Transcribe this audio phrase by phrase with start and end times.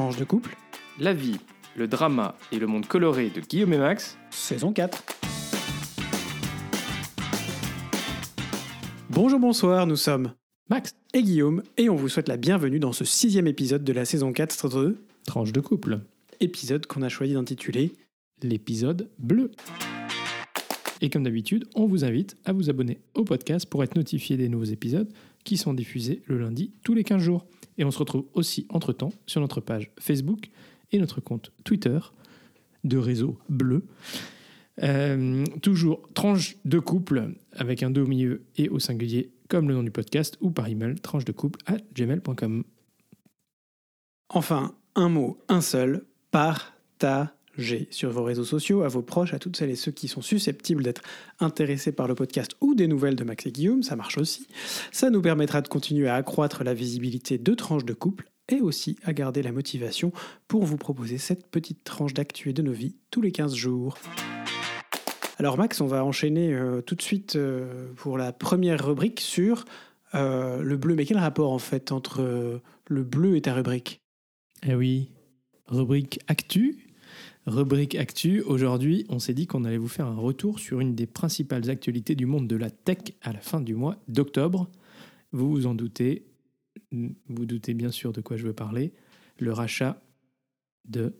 [0.00, 0.56] Tranche de couple,
[0.98, 1.36] La vie,
[1.76, 4.16] le drama et le monde coloré de Guillaume et Max.
[4.30, 5.04] saison 4.
[9.10, 10.32] Bonjour, bonsoir, nous sommes
[10.70, 14.06] Max, et Guillaume et on vous souhaite la bienvenue dans ce sixième épisode de la
[14.06, 14.96] saison 4 de
[15.26, 16.00] tranche de couple.
[16.40, 17.92] épisode qu'on a choisi d'intituler
[18.42, 19.50] L'épisode bleu.
[21.02, 24.48] Et comme d'habitude, on vous invite à vous abonner au podcast pour être notifié des
[24.48, 25.12] nouveaux épisodes
[25.44, 27.46] qui sont diffusés le lundi tous les 15 jours.
[27.78, 30.50] Et on se retrouve aussi entre-temps sur notre page Facebook
[30.92, 31.98] et notre compte Twitter
[32.84, 33.84] de réseau bleu.
[34.82, 39.74] Euh, toujours tranche de couple avec un 2 au milieu et au singulier comme le
[39.74, 42.64] nom du podcast ou par email tranche de couple à gmail.com.
[44.28, 46.04] Enfin, un mot, un seul,
[47.50, 50.22] partagez sur vos réseaux sociaux, à vos proches, à toutes celles et ceux qui sont
[50.22, 51.02] susceptibles d'être
[51.38, 54.46] intéressés par le podcast ou des nouvelles de Max et Guillaume, ça marche aussi.
[54.92, 58.96] Ça nous permettra de continuer à accroître la visibilité de tranches de couple et aussi
[59.04, 60.12] à garder la motivation
[60.48, 63.98] pour vous proposer cette petite tranche d'actu et de nos vies tous les 15 jours.
[65.38, 69.64] Alors Max, on va enchaîner euh, tout de suite euh, pour la première rubrique sur
[70.14, 70.94] euh, le bleu.
[70.94, 74.02] Mais quel rapport en fait entre le bleu et ta rubrique?
[74.66, 75.12] Eh oui,
[75.66, 76.89] rubrique Actu.
[77.50, 81.08] Rubrique Actu, aujourd'hui, on s'est dit qu'on allait vous faire un retour sur une des
[81.08, 84.70] principales actualités du monde de la tech à la fin du mois d'octobre.
[85.32, 86.26] Vous vous en doutez,
[86.92, 88.92] vous doutez bien sûr de quoi je veux parler,
[89.40, 90.00] le rachat
[90.88, 91.12] de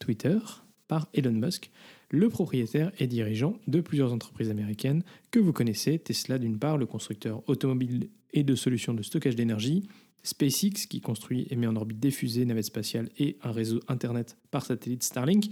[0.00, 0.38] Twitter
[0.86, 1.72] par Elon Musk,
[2.10, 6.86] le propriétaire et dirigeant de plusieurs entreprises américaines que vous connaissez, Tesla d'une part, le
[6.86, 9.88] constructeur automobile et de solutions de stockage d'énergie,
[10.22, 14.36] SpaceX qui construit et met en orbite des fusées, navettes spatiales et un réseau Internet
[14.50, 15.50] par satellite Starlink,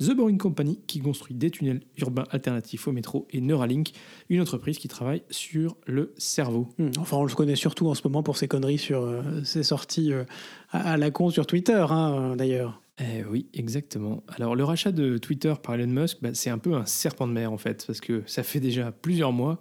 [0.00, 3.92] The Boring Company qui construit des tunnels urbains alternatifs au métro et Neuralink,
[4.28, 6.68] une entreprise qui travaille sur le cerveau.
[6.78, 9.62] Hmm, Enfin, on le connaît surtout en ce moment pour ses conneries sur euh, ses
[9.62, 10.24] sorties euh,
[10.70, 12.80] à, la con sur Twitter, hein, euh, d'ailleurs.
[13.00, 14.24] Eh oui, exactement.
[14.28, 17.32] Alors le rachat de Twitter par Elon Musk, bah, c'est un peu un serpent de
[17.32, 19.60] mer en fait, parce que ça fait déjà plusieurs mois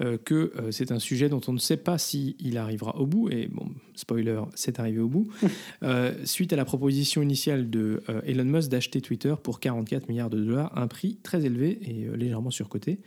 [0.00, 3.28] euh, que euh, c'est un sujet dont on ne sait pas s'il arrivera au bout,
[3.28, 5.28] et bon, spoiler, c'est arrivé au bout,
[5.82, 10.42] Euh, suite à la proposition initiale de Elon Musk d'acheter Twitter pour 44 milliards de
[10.42, 13.00] dollars, un prix très élevé et légèrement surcoté.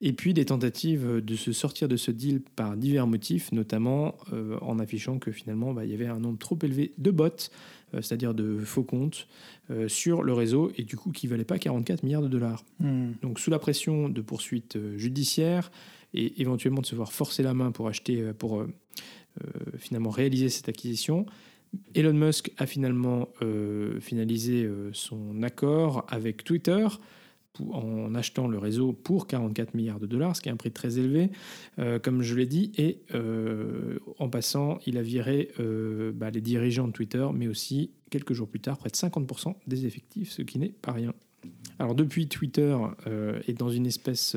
[0.00, 4.16] Et puis des tentatives de se sortir de ce deal par divers motifs, notamment
[4.60, 7.50] en affichant que finalement bah, il y avait un nombre trop élevé de bots,
[8.02, 9.28] c'est-à-dire de faux comptes,
[9.70, 12.64] euh, sur le réseau et du coup qui ne valait pas 44 milliards de dollars.
[12.80, 13.12] Hmm.
[13.22, 15.70] Donc sous la pression de poursuites euh, judiciaires
[16.12, 18.68] et éventuellement de se voir forcer la main pour acheter, euh, pour euh,
[19.42, 21.26] euh, finalement réaliser cette acquisition,
[21.94, 26.86] Elon Musk a finalement euh, finalisé euh, son accord avec Twitter
[27.72, 30.98] en achetant le réseau pour 44 milliards de dollars, ce qui est un prix très
[30.98, 31.30] élevé,
[31.78, 36.40] euh, comme je l'ai dit, et euh, en passant, il a viré euh, bah, les
[36.40, 40.42] dirigeants de Twitter, mais aussi quelques jours plus tard, près de 50% des effectifs, ce
[40.42, 41.14] qui n'est pas rien.
[41.78, 42.76] Alors depuis, Twitter
[43.46, 44.36] est dans une espèce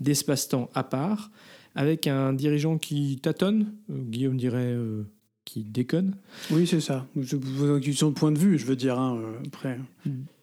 [0.00, 1.30] d'espace-temps à part,
[1.74, 4.74] avec un dirigeant qui tâtonne, Guillaume dirait
[5.48, 6.14] qui déconne,
[6.50, 7.06] Oui, c'est ça.
[7.24, 9.78] C'est une question de point de vue, je veux dire, hein, euh, après.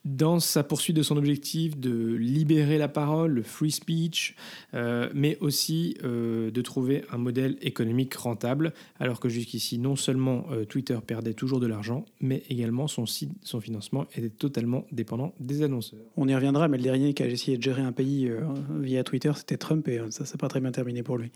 [0.03, 4.35] dans sa poursuite de son objectif de libérer la parole, le free speech,
[4.73, 10.47] euh, mais aussi euh, de trouver un modèle économique rentable, alors que jusqu'ici, non seulement
[10.51, 15.35] euh, Twitter perdait toujours de l'argent, mais également son, site, son financement était totalement dépendant
[15.39, 15.99] des annonceurs.
[16.17, 18.31] On y reviendra, mais le dernier qui a essayé de gérer un pays
[18.79, 21.31] via Twitter, c'était Trump, et euh, ça, c'est pas très bien terminé pour lui.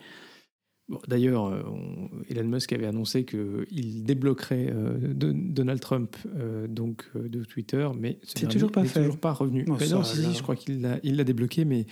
[0.90, 6.68] Bon, D'ailleurs, euh, on- Elon Musk avait annoncé qu'il débloquerait euh, de- Donald Trump euh,
[6.68, 9.02] donc euh, de Twitter, mais ce C'est toujours pas fait.
[9.02, 9.66] toujours pas revenu.
[9.68, 11.86] Oh, Mais ça, non, si, si, je crois qu'il l'a il débloqué, mais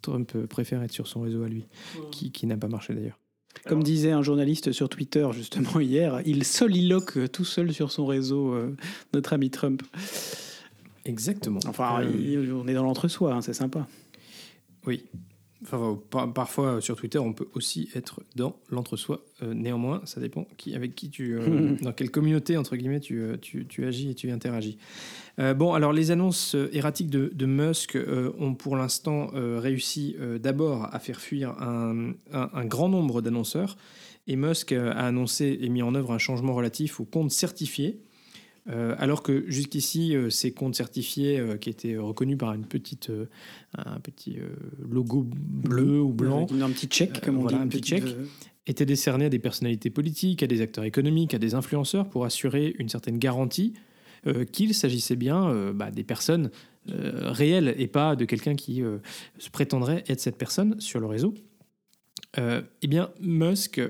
[0.00, 1.66] Trump préfère être sur son réseau à lui,
[2.10, 3.18] qui, qui n'a pas marché d'ailleurs.
[3.66, 8.54] Comme disait un journaliste sur Twitter, justement, hier, il soliloque tout seul sur son réseau,
[8.54, 8.74] euh,
[9.12, 9.82] notre ami Trump.
[11.04, 11.60] Exactement.
[11.66, 13.86] Enfin, Euh, il- on est dans l'entre-soi, hein, c'est sympa.
[14.86, 15.04] Oui.
[15.64, 19.24] Enfin, euh, par- parfois euh, sur Twitter, on peut aussi être dans l'entre-soi.
[19.42, 23.22] Euh, néanmoins, ça dépend qui, avec qui tu, euh, dans quelle communauté entre guillemets tu,
[23.40, 24.78] tu, tu agis et tu interagis.
[25.40, 27.98] Euh, bon, alors les annonces erratiques de, de Musk
[28.38, 33.76] ont pour l'instant réussi d'abord à faire fuir un, un- un grand nombre d'annonceurs.
[34.26, 37.98] Et Musk a annoncé et mis en œuvre un changement relatif aux comptes certifiés.
[38.70, 43.10] Euh, alors que jusqu'ici, euh, ces comptes certifiés euh, qui étaient reconnus par une petite,
[43.76, 44.38] un petit
[44.90, 47.62] logo bleu ou blanc un petit check, comme on voilà, dit.
[47.62, 48.16] un une petit petite, check.
[48.66, 52.74] étaient décernés à des personnalités politiques, à des acteurs économiques, à des influenceurs pour assurer
[52.78, 53.74] une certaine garantie
[54.50, 56.50] qu'il s'agissait bien bah, des personnes
[56.86, 58.82] réelles et pas de quelqu'un qui
[59.38, 61.34] se prétendrait être cette personne sur le réseau.
[62.36, 63.80] Eh bien, Musk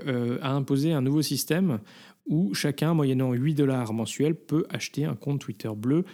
[0.42, 1.80] a imposé un nouveau système
[2.28, 6.04] où chacun, moyennant 8 dollars mensuels, peut acheter un compte Twitter bleu,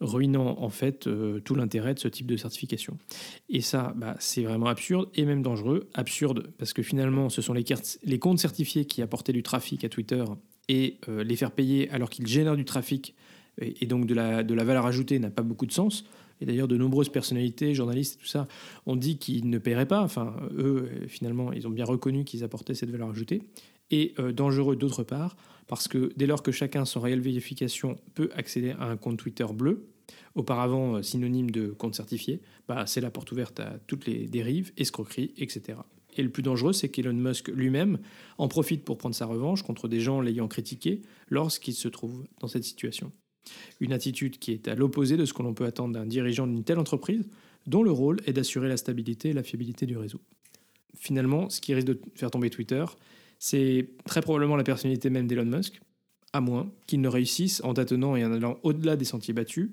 [0.00, 2.96] ruinant en fait euh, tout l'intérêt de ce type de certification.
[3.48, 5.88] Et ça, bah, c'est vraiment absurde et même dangereux.
[5.94, 10.24] Absurde parce que finalement, ce sont les, comptes certifiés qui apportaient du trafic à Twitter
[10.68, 13.14] et euh, les faire payer alors qu'ils génèrent du trafic
[13.60, 16.04] et, donc de la, de la valeur ajoutée n'a pas beaucoup de sens.
[16.40, 18.48] Et d'ailleurs, de nombreuses personnalités, journalistes tout ça,
[18.86, 20.02] ont dit qu'ils ne paieraient pas.
[20.02, 23.42] Enfin, eux, finalement, ils ont bien reconnu qu'ils apportaient cette valeur ajoutée.
[23.90, 25.36] Et euh, dangereux d'autre part,
[25.66, 29.46] parce que dès lors que chacun, sans réelle vérification, peut accéder à un compte Twitter
[29.52, 29.88] bleu,
[30.34, 34.72] auparavant euh, synonyme de compte certifié, bah, c'est la porte ouverte à toutes les dérives,
[34.76, 35.78] escroqueries, etc.
[36.16, 37.98] Et le plus dangereux, c'est qu'Elon Musk lui-même
[38.38, 42.48] en profite pour prendre sa revanche contre des gens l'ayant critiqué lorsqu'il se trouve dans
[42.48, 43.12] cette situation.
[43.80, 46.64] Une attitude qui est à l'opposé de ce que l'on peut attendre d'un dirigeant d'une
[46.64, 47.28] telle entreprise,
[47.66, 50.20] dont le rôle est d'assurer la stabilité et la fiabilité du réseau.
[50.96, 52.84] Finalement, ce qui risque de faire tomber Twitter,
[53.38, 55.80] c'est très probablement la personnalité même d'Elon Musk,
[56.32, 59.70] à moins qu'il ne réussisse, en tâtonnant et en allant au-delà des sentiers battus,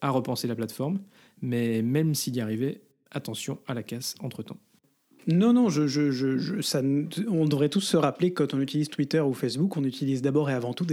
[0.00, 1.00] à repenser la plateforme,
[1.42, 4.58] mais même s'il y arrivait, attention à la casse entre-temps.
[5.26, 9.84] Non, non, on devrait tous se rappeler que quand on utilise Twitter ou Facebook, on
[9.84, 10.86] utilise d'abord et avant tout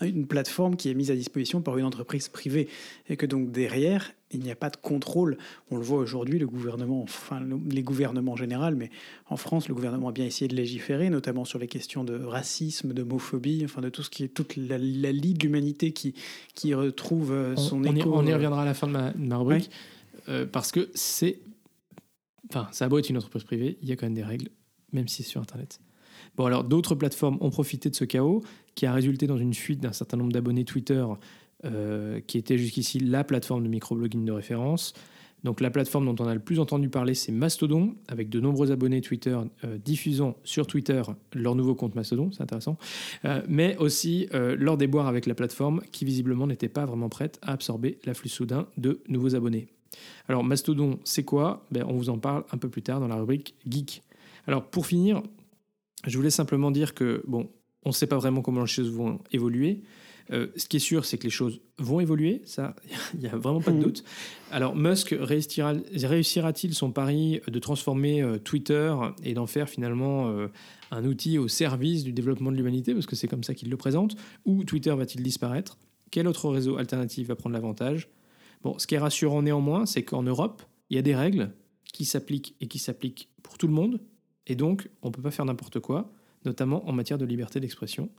[0.00, 2.68] une plateforme qui est mise à disposition par une entreprise privée.
[3.10, 5.38] Et que donc derrière, il n'y a pas de contrôle.
[5.70, 7.40] On le voit aujourd'hui, le gouvernement, enfin
[7.70, 8.90] les gouvernements en général, mais
[9.28, 12.92] en France, le gouvernement a bien essayé de légiférer, notamment sur les questions de racisme,
[12.92, 16.14] d'homophobie, enfin de tout ce qui est toute la, la lie de l'humanité qui,
[16.54, 18.10] qui retrouve euh, son on, écho.
[18.12, 19.70] On y, reviendra à la fin de ma, rubrique.
[20.28, 21.38] Euh, parce que c'est
[22.50, 24.48] Enfin, ça a beau être une entreprise privée, il y a quand même des règles,
[24.92, 25.80] même si c'est sur Internet.
[26.36, 28.42] Bon, alors d'autres plateformes ont profité de ce chaos
[28.74, 31.04] qui a résulté dans une fuite d'un certain nombre d'abonnés Twitter
[31.64, 34.92] euh, qui était jusqu'ici la plateforme de microblogging de référence.
[35.42, 38.70] Donc la plateforme dont on a le plus entendu parler, c'est Mastodon, avec de nombreux
[38.70, 41.02] abonnés Twitter euh, diffusant sur Twitter
[41.32, 42.76] leur nouveau compte Mastodon, c'est intéressant,
[43.24, 47.52] euh, mais aussi leur déboire avec la plateforme qui visiblement n'était pas vraiment prête à
[47.54, 49.66] absorber l'afflux soudain de nouveaux abonnés.
[50.28, 51.66] Alors Mastodon, c'est quoi?
[51.72, 54.02] Ben, On vous en parle un peu plus tard dans la rubrique Geek.
[54.46, 55.22] Alors pour finir,
[56.06, 57.50] je voulais simplement dire que, bon,
[57.84, 59.82] on ne sait pas vraiment comment les choses vont évoluer.
[60.30, 62.76] Euh, ce qui est sûr, c'est que les choses vont évoluer, ça,
[63.14, 63.82] il n'y a vraiment pas de mmh.
[63.82, 64.04] doute.
[64.50, 68.94] Alors, Musk réussira-t-il son pari de transformer euh, Twitter
[69.24, 70.48] et d'en faire finalement euh,
[70.90, 73.76] un outil au service du développement de l'humanité, parce que c'est comme ça qu'il le
[73.76, 75.78] présente, ou Twitter va-t-il disparaître?
[76.10, 78.08] Quel autre réseau alternatif va prendre l'avantage?
[78.62, 81.52] Bon, ce qui est rassurant néanmoins, c'est qu'en Europe, il y a des règles
[81.92, 84.00] qui s'appliquent et qui s'appliquent pour tout le monde,
[84.46, 86.10] et donc on ne peut pas faire n'importe quoi,
[86.44, 88.10] notamment en matière de liberté d'expression.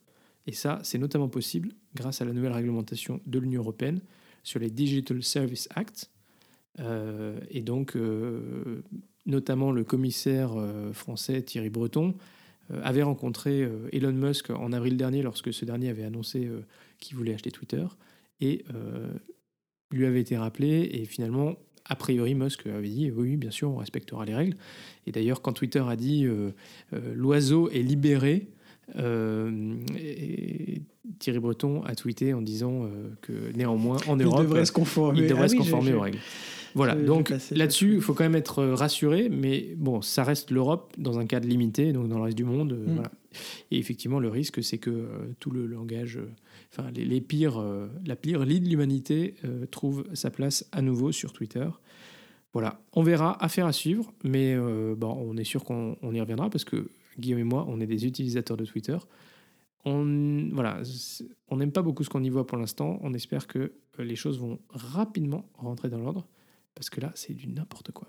[0.49, 4.01] Et ça, c'est notamment possible grâce à la nouvelle réglementation de l'Union européenne
[4.41, 6.09] sur les Digital Service Act.
[6.79, 8.81] Euh, et donc, euh,
[9.27, 12.15] notamment le commissaire euh, français Thierry Breton
[12.81, 16.49] avait rencontré Elon Musk en avril dernier lorsque ce dernier avait annoncé
[16.99, 17.85] qu'il voulait acheter Twitter.
[18.41, 18.63] Et
[19.89, 21.55] lui avait été rappelé et finalement,
[21.85, 24.55] a priori, Musk avait dit oui, bien sûr, on respectera les règles.
[25.07, 26.27] Et d'ailleurs, quand Twitter a dit
[26.91, 28.49] l'oiseau est libéré,
[28.97, 29.75] euh,
[31.19, 32.89] Thierry Breton a tweeté en disant
[33.21, 36.19] que néanmoins, en Europe, il devrait se conformer, il devrait ah se conformer aux règles.
[36.75, 41.17] Voilà, donc là-dessus, il faut quand même être rassuré, mais bon, ça reste l'Europe dans
[41.17, 42.73] un cadre limité, donc dans le reste du monde.
[42.73, 42.93] Mm.
[42.93, 43.11] Voilà.
[43.71, 45.07] Et effectivement, le risque, c'est que
[45.39, 46.19] tout le langage
[46.71, 51.11] enfin, les, pires, euh, la pire lie de l'humanité euh, trouve sa place à nouveau
[51.11, 51.67] sur Twitter.
[52.53, 56.49] Voilà, on verra, affaire à suivre, mais euh, bon, on est sûr qu'on y reviendra
[56.49, 58.97] parce que Guillaume et moi, on est des utilisateurs de Twitter.
[59.85, 60.81] On voilà,
[61.47, 62.99] on n'aime pas beaucoup ce qu'on y voit pour l'instant.
[63.01, 66.27] On espère que les choses vont rapidement rentrer dans l'ordre
[66.75, 68.07] parce que là, c'est du n'importe quoi.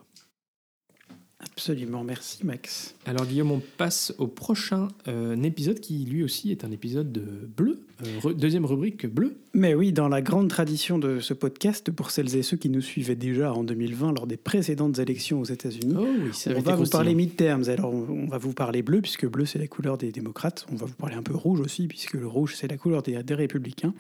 [1.42, 2.94] Absolument, merci Max.
[3.06, 7.22] Alors Guillaume, on passe au prochain euh, épisode qui lui aussi est un épisode de
[7.56, 9.36] bleu, euh, deuxième rubrique bleu.
[9.52, 12.82] Mais oui, dans la grande tradition de ce podcast, pour celles et ceux qui nous
[12.82, 16.88] suivaient déjà en 2020 lors des précédentes élections aux États-Unis, oh oui, on va vous
[16.88, 17.68] parler midterms.
[17.68, 20.66] Alors on, va vous parler bleu puisque bleu c'est la couleur des démocrates.
[20.70, 23.22] On va vous parler un peu rouge aussi puisque le rouge c'est la couleur des,
[23.22, 23.94] des républicains.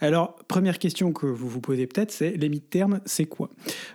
[0.00, 3.48] Alors première question que vous vous posez peut-être, c'est les midterms, c'est quoi?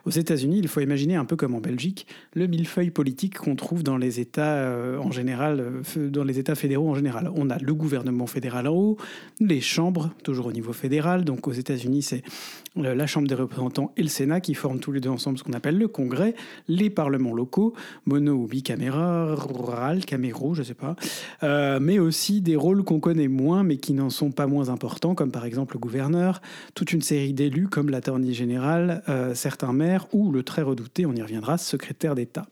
[0.06, 3.84] Aux États-Unis, il faut imaginer un peu comme en Belgique, le millefeuille politique qu'on trouve
[3.84, 7.30] dans les États euh, en général, euh, dans les États fédéraux en général.
[7.36, 8.98] On a le gouvernement fédéral en haut,
[9.40, 11.26] les chambres, toujours au niveau fédéral.
[11.26, 12.24] Donc aux États-Unis, c'est
[12.78, 15.44] euh, la Chambre des représentants et le Sénat qui forment tous les deux ensemble ce
[15.44, 16.36] qu'on appelle le Congrès,
[16.68, 17.74] les parlements locaux,
[18.06, 20.96] mono ou bicaméral, caméraux, je sais pas,
[21.80, 25.32] mais aussi des rôles qu'on connaît moins mais qui n'en sont pas moins importants, comme
[25.32, 26.42] par exemple le gouverneur,
[26.76, 31.22] toute une série d'élus comme l'attorney général, certains maires ou le très redouté, on y
[31.22, 32.48] reviendra, secrétaire d'État.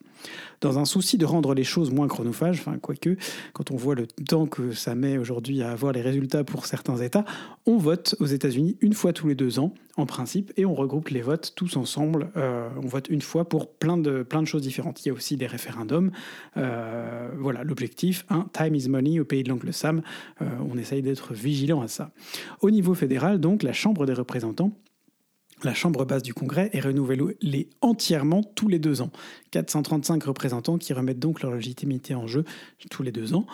[0.61, 3.15] Dans un souci de rendre les choses moins chronophages, enfin quoique,
[3.53, 6.97] quand on voit le temps que ça met aujourd'hui à avoir les résultats pour certains
[6.97, 7.25] États,
[7.65, 11.09] on vote aux États-Unis une fois tous les deux ans, en principe, et on regroupe
[11.09, 12.29] les votes tous ensemble.
[12.37, 15.03] Euh, on vote une fois pour plein de, plein de choses différentes.
[15.05, 16.11] Il y a aussi des référendums.
[16.55, 20.01] Euh, voilà, l'objectif, un, time is money au pays de l'oncle Sam.
[20.41, 22.11] Euh, on essaye d'être vigilant à ça.
[22.61, 24.71] Au niveau fédéral, donc, la Chambre des représentants
[25.63, 29.11] la Chambre basse du Congrès est renouvelée entièrement tous les deux ans.
[29.51, 32.43] 435 représentants qui remettent donc leur légitimité en jeu
[32.89, 33.45] tous les deux ans.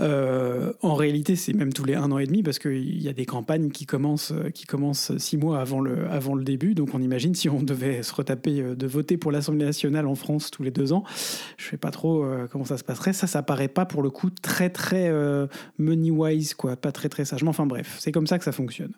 [0.00, 3.12] Euh, en réalité, c'est même tous les un an et demi parce qu'il y a
[3.12, 6.74] des campagnes qui commencent, euh, qui commencent six mois avant le, début.
[6.74, 10.14] Donc on imagine si on devait se retaper euh, de voter pour l'Assemblée nationale en
[10.14, 11.04] France tous les deux ans,
[11.58, 13.12] je ne sais pas trop comment ça se passerait.
[13.12, 15.12] Ça, ça paraît pas pour le coup très très
[15.78, 17.50] money-wise, quoi, pas très très sagement.
[17.50, 18.92] Enfin bref, c'est comme ça que ça fonctionne.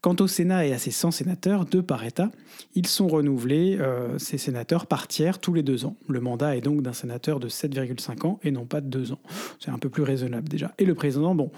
[0.00, 2.30] Quant au Sénat et à ses 100 sénateurs, deux par État,
[2.74, 3.78] ils sont renouvelés,
[4.18, 5.96] ces sénateurs, par tiers tous les deux ans.
[6.08, 9.20] Le mandat est donc d'un sénateur de 7,5 ans et non pas de deux ans.
[9.58, 10.72] C'est un peu plus raisonnable déjà.
[10.78, 11.50] Et le président, bon,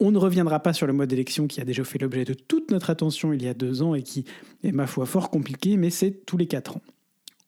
[0.00, 2.70] on ne reviendra pas sur le mode d'élection qui a déjà fait l'objet de toute
[2.70, 4.24] notre attention il y a deux ans et qui
[4.62, 6.82] est, ma foi, fort compliqué, mais c'est tous les quatre ans.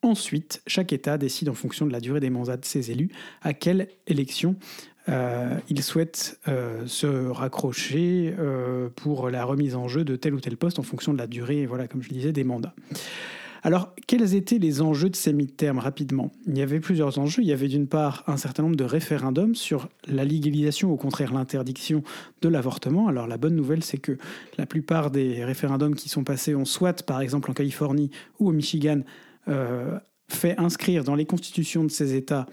[0.02, 3.11] Ensuite, chaque État décide en fonction de la durée des mandats de ses élus
[3.42, 4.57] à quelle élection
[5.09, 10.40] euh, il souhaite euh, se raccrocher euh, pour la remise en jeu de tel ou
[10.40, 12.75] tel poste en fonction de la durée, voilà, comme je disais, des mandats.
[13.62, 16.33] Alors, quels étaient les enjeux de ces mi-termes rapidement?
[16.47, 17.43] Il y avait plusieurs enjeux.
[17.43, 21.33] Il y avait d'une part un certain nombre de référendums sur la légalisation, au contraire
[21.33, 22.02] l'interdiction
[22.43, 23.09] de l'avortement.
[23.09, 24.17] Alors la bonne nouvelle, c'est que
[24.57, 28.52] la plupart des référendums qui sont passés ont soit, par exemple en Californie ou au
[28.52, 29.00] Michigan,
[29.49, 29.99] euh,
[30.29, 32.47] fait inscrire dans les constitutions de ces États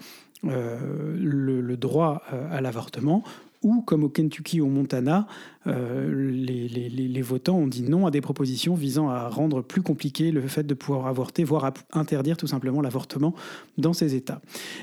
[0.44, 3.24] euh, le, droit euh, à l'avortement,
[3.62, 5.26] ou comme au Kentucky ou au Montana,
[5.68, 10.40] euh, les, votants ont dit non à des propositions visant à rendre plus compliqué le
[10.42, 13.34] fait de pouvoir avorter, voire à interdire tout simplement l'avortement
[13.76, 14.40] dans ces États.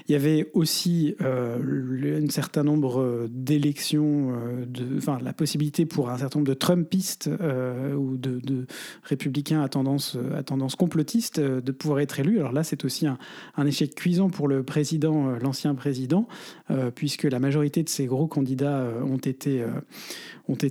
[0.08, 4.66] Il y avait aussi euh, un certain nombre d'élections, euh,
[4.98, 7.30] enfin la possibilité pour un certain nombre de Trumpistes
[7.98, 8.66] ou de,
[9.04, 10.44] républicains à tendance, à
[10.78, 12.40] complotiste de pouvoir être élus.
[12.40, 13.18] Alors là, c'est aussi un,
[13.66, 16.28] échec cuisant pour le président, l'ancien président,
[16.96, 19.64] puisque la majorité de ces gros candidats ont été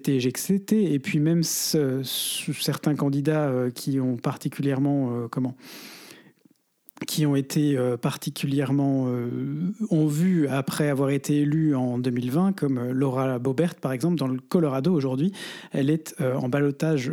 [0.08, 5.56] été et puis même certains candidats euh, qui ont particulièrement euh, comment
[7.06, 9.08] qui ont été euh, particulièrement
[9.90, 14.38] ont vu après avoir été élus en 2020, comme Laura Bobert par exemple dans le
[14.38, 15.32] Colorado aujourd'hui,
[15.72, 17.12] elle est en balotage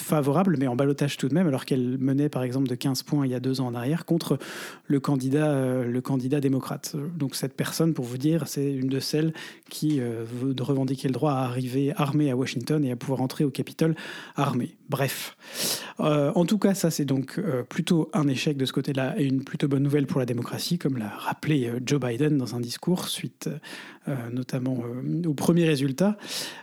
[0.00, 3.26] favorable, mais en balotage tout de même, alors qu'elle menait par exemple de 15 points
[3.26, 4.38] il y a deux ans en arrière contre
[4.86, 6.96] le candidat, euh, le candidat démocrate.
[7.16, 9.32] Donc cette personne, pour vous dire, c'est une de celles
[9.68, 13.44] qui euh, veut revendiquer le droit à arriver armée à Washington et à pouvoir entrer
[13.44, 13.94] au Capitole
[14.36, 14.76] armée.
[14.88, 15.36] Bref.
[16.00, 19.42] Euh, en tout cas, ça c'est donc plutôt un échec de ce côté-là et une
[19.42, 23.48] plutôt bonne nouvelle pour la démocratie, comme l'a rappelé Joe Biden dans un discours suite
[24.32, 24.78] notamment
[25.26, 26.16] au premier résultat.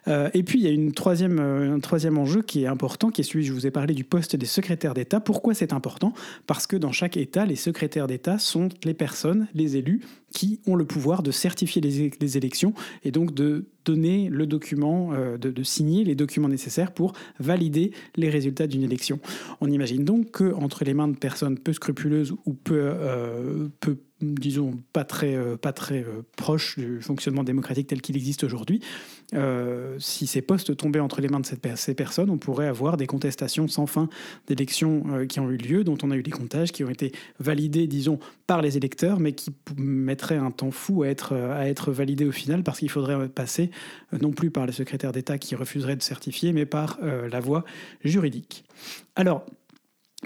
[0.07, 3.22] et puis il y a une troisième, un troisième enjeu qui est important, qui est
[3.23, 5.19] je vous ai parlé du poste des secrétaires d'État.
[5.19, 6.13] Pourquoi c'est important?
[6.47, 10.01] Parce que dans chaque État, les secrétaires d'État sont les personnes, les élus,
[10.33, 15.37] qui ont le pouvoir de certifier les, élections et donc de donner le document, euh,
[15.37, 19.19] de, signer les documents nécessaires pour valider les résultats d'une élection.
[19.61, 23.67] On imagine donc que entre les mains de personnes peu scrupuleuses ou peu, euh,
[24.21, 26.03] disons, pas très, euh, pas très
[26.35, 28.81] proches du fonctionnement démocratique tel qu'il existe aujourd'hui,
[29.99, 33.67] si ces postes tombaient entre les mains de ces personnes, on pourrait avoir des contestations
[33.67, 34.09] sans fin
[34.47, 37.87] d'élections qui ont eu lieu, dont on a eu des comptages qui ont été validés,
[37.87, 42.25] disons, par les électeurs, mais qui mettraient un temps fou à être, à être validé
[42.25, 43.71] au final parce qu'il faudrait passer
[44.13, 47.39] euh, non plus par les secrétaires d'État qui refuseraient de certifier, mais par euh, la
[47.39, 47.63] voie
[48.03, 48.65] juridique.
[49.15, 49.45] Alors,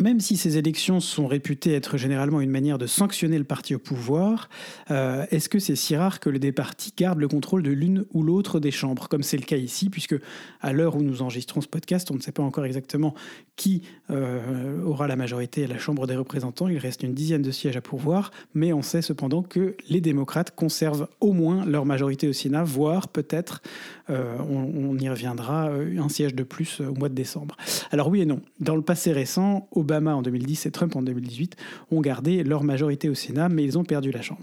[0.01, 3.79] même si ces élections sont réputées être généralement une manière de sanctionner le parti au
[3.79, 4.49] pouvoir,
[4.91, 8.05] euh, est-ce que c'est si rare que les deux partis gardent le contrôle de l'une
[8.13, 10.15] ou l'autre des chambres, comme c'est le cas ici, puisque
[10.61, 13.13] à l'heure où nous enregistrons ce podcast, on ne sait pas encore exactement
[13.55, 16.67] qui euh, aura la majorité à la Chambre des représentants.
[16.67, 20.53] Il reste une dizaine de sièges à pourvoir, mais on sait cependant que les démocrates
[20.55, 23.63] conservent au moins leur majorité au Sénat, voire peut-être,
[24.11, 27.57] euh, on, on, y reviendra, un siège de plus au mois de décembre.
[27.91, 28.41] Alors oui et non.
[28.59, 31.55] Dans le passé récent, au Obama en 2010 et Trump en 2018
[31.91, 34.41] ont gardé leur majorité au Sénat, mais ils ont perdu la Chambre.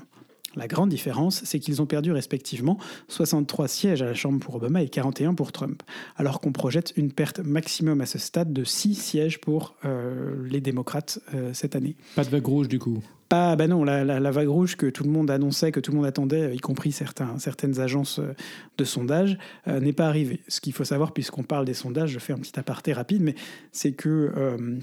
[0.57, 4.83] La grande différence, c'est qu'ils ont perdu respectivement 63 sièges à la Chambre pour Obama
[4.83, 5.83] et 41 pour Trump,
[6.17, 10.61] alors qu'on projette une perte maximum à ce stade de 6 sièges pour euh, les
[10.61, 11.97] démocrates euh, cette année.
[12.15, 13.03] Pas de vague rouge du coup?
[13.29, 16.07] Pas, bah non, la, vague rouge que tout le monde annonçait, que tout le monde
[16.07, 18.35] attendait, y compris certains, certaines agences euh,
[18.77, 20.41] de sondage, n'est pas arrivée.
[20.49, 23.35] Ce qu'il faut savoir, puisqu'on parle des sondages, je fais un petit aparté rapide, mais
[23.73, 24.33] c'est que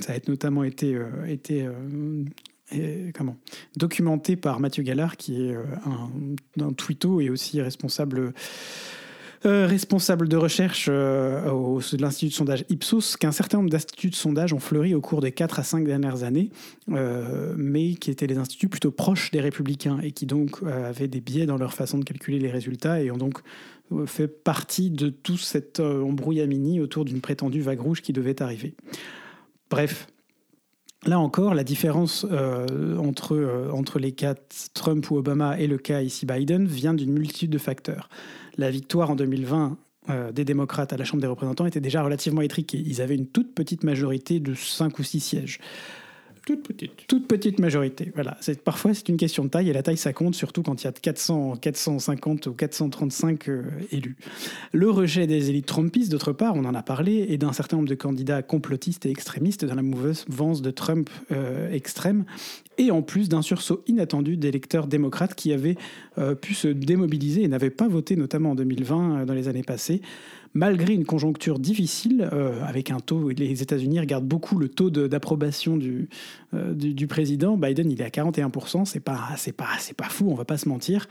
[0.01, 0.97] ça a notamment été,
[1.27, 1.67] été
[3.13, 3.37] comment,
[3.75, 8.33] documenté par Mathieu Gallard, qui est un, un twitto et aussi responsable
[9.43, 14.11] euh, responsable de recherche euh, au, de l'Institut de sondage Ipsos, qu'un certain nombre d'instituts
[14.11, 16.51] de sondage ont fleuri au cours des 4 à 5 dernières années,
[16.91, 21.21] euh, mais qui étaient des instituts plutôt proches des républicains et qui donc avaient des
[21.21, 23.39] biais dans leur façon de calculer les résultats et ont donc
[24.05, 28.75] fait partie de tout cet embrouillamini autour d'une prétendue vague rouge qui devait arriver.
[29.71, 30.07] Bref,
[31.07, 34.35] Là encore, la différence entre, entre les cas
[34.75, 38.07] Trump ou Obama et le cas ici Biden vient d'une multitude de facteurs
[38.57, 39.77] la victoire en 2020
[40.09, 42.81] euh, des démocrates à la Chambre des représentants était déjà relativement étriquée.
[42.85, 45.59] Ils avaient une toute petite majorité de 5 ou 6 sièges.
[46.45, 47.59] Toute petite.
[47.59, 48.11] Majorité.
[48.15, 48.37] Voilà.
[48.63, 50.87] Parfois, c'est une question de taille et la taille, ça compte, surtout quand il y
[50.87, 54.15] a 400, 450 ou 435 euh, élus.
[54.71, 57.89] Le rejet des élites trumpistes, d'autre part, on en a parlé, et d'un certain nombre
[57.89, 62.25] de candidats complotistes et extrémistes dans la mouvance de Trump euh, extrême,
[62.77, 65.77] et en plus d'un sursaut inattendu d'électeurs démocrates qui avaient
[66.17, 70.01] euh, pu se démobiliser et n'avaient pas voté, notamment en 2020, dans les années passées
[70.53, 75.79] malgré une conjoncture difficile, euh, avec un taux, les États-Unis regardent beaucoup le taux d'approbation
[76.53, 77.57] euh, du, président.
[77.57, 81.07] Biden, il est à 41%, c'est pas, pas, pas fou, on va pas se mentir.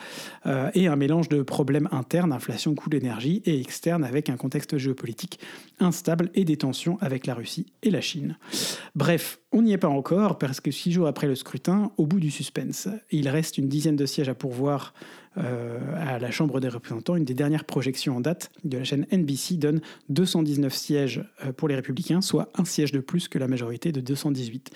[0.47, 4.37] Euh, et un mélange de problèmes internes, inflation, coût de l'énergie, et externes avec un
[4.37, 5.40] contexte géopolitique
[5.78, 8.37] instable et des tensions avec la Russie et la Chine.
[8.94, 12.20] Bref, on n'y est pas encore, parce que six jours après le scrutin, au bout
[12.20, 14.92] du suspense, il reste une dizaine de sièges à pourvoir
[15.37, 17.16] à la Chambre des représentants.
[17.16, 21.68] Une des dernières projections en date de la chaîne NBC donne 219 sièges euh, pour
[21.68, 24.70] les républicains, soit un siège de plus que la majorité de 218.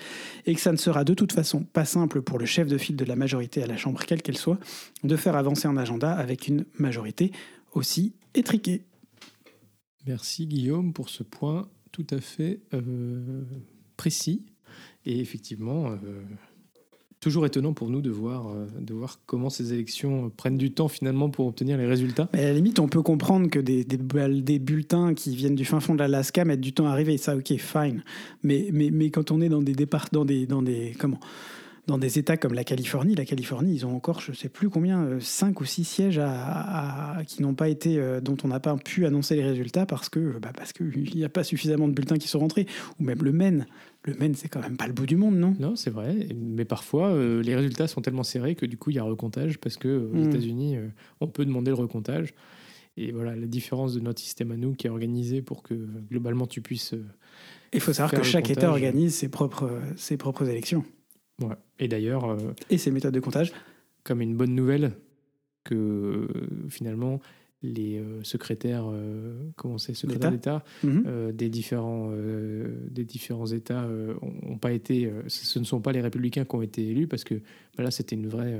[0.45, 2.95] Et que ça ne sera de toute façon pas simple pour le chef de file
[2.95, 4.59] de la majorité à la Chambre, quelle qu'elle soit,
[5.03, 7.31] de faire avancer un agenda avec une majorité
[7.73, 8.83] aussi étriquée.
[10.07, 13.43] Merci Guillaume pour ce point tout à fait euh,
[13.97, 14.45] précis.
[15.05, 15.97] Et effectivement,
[17.25, 20.87] toujours étonnant pour nous de voir, euh, de voir comment ces élections prennent du temps
[20.87, 22.29] finalement pour obtenir les résultats.
[22.33, 25.79] Mais à la limite, on peut comprendre que des, des, bulletins qui viennent du fin
[25.79, 27.17] fond de l'Alaska mettent du temps à arriver.
[27.17, 28.03] Ça, ok, fine.
[28.43, 31.19] Mais, mais, mais quand on est dans des départs, dans des, dans des comment
[31.87, 34.69] dans des États comme la Californie, la Californie, ils ont encore, je ne sais plus
[34.69, 38.59] combien, 5 euh, ou 6 sièges à, qui n'ont pas été, euh, dont on n'a
[38.59, 41.93] pas pu annoncer les résultats parce que bah parce qu'il n'y a pas suffisamment de
[41.93, 42.65] bulletins qui sont rentrés.
[42.99, 43.67] Ou même le Maine.
[44.03, 45.55] Le Maine, c'est quand même pas le bout du monde, non?
[45.59, 46.27] Non, c'est vrai.
[46.35, 49.59] Mais parfois, euh, les résultats sont tellement serrés que du coup, il y a recomptage
[49.59, 50.29] parce que aux hmm.
[50.29, 50.77] États-Unis,
[51.21, 52.33] on peut demander le recomptage.
[52.97, 55.73] Et voilà, la différence de notre système à nous qui est organisé pour que
[56.09, 56.95] globalement tu puisses.
[57.73, 60.85] Il faut savoir que chaque État organise ses propres, ses propres élections.
[61.41, 61.55] Ouais.
[61.79, 62.29] Et d'ailleurs.
[62.29, 62.37] Euh,
[62.69, 63.51] et ces méthodes de comptage.
[64.03, 64.93] Comme une bonne nouvelle
[65.63, 66.27] que euh,
[66.69, 67.19] finalement
[67.63, 68.85] les euh, secrétaires,
[69.55, 71.31] comment c'est, secrétaires d'État mhm.
[71.31, 73.87] des différents des différents États
[74.21, 77.35] ont pas été, ce ne sont pas les républicains qui ont été élus parce que
[77.75, 78.59] bah là c'était une vraie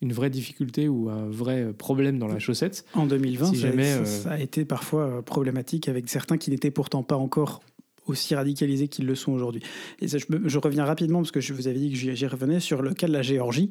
[0.00, 2.86] une vraie difficulté ou un vrai problème dans la chaussette.
[2.94, 7.60] En 2020, ça, ça, a été parfois problématique avec certains qui n'étaient pourtant pas encore
[8.06, 9.62] aussi radicalisés qu'ils le sont aujourd'hui.
[10.00, 12.94] Et je, reviens rapidement, parce que je vous avais dit que j'y revenais, sur le
[12.94, 13.70] cas de la Géorgie.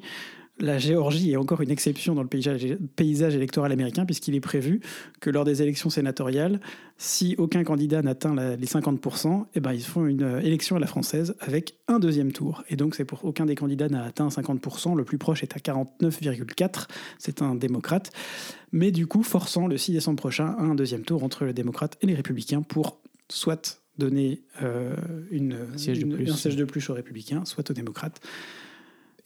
[0.58, 4.80] La Géorgie est encore une exception dans le paysage, électoral américain, puisqu'il est prévu
[5.20, 6.62] que lors des élections sénatoriales,
[6.98, 10.88] si aucun candidat n'atteint les 50%, eh ben, ils font une euh, élection à la
[10.88, 12.64] française avec un deuxième tour.
[12.70, 14.96] Et donc, c'est pour aucun des candidats n'a atteint 50%.
[14.96, 16.88] Le plus proche est à 49,4%.
[17.18, 18.12] C'est un démocrate.
[18.72, 22.06] Mais du coup, forçant le 6 décembre prochain un deuxième tour entre les démocrates et
[22.06, 24.96] les républicains pour soit donner euh,
[25.32, 26.00] une, un, siège
[26.56, 28.22] de plus aux républicains, soit aux démocrates.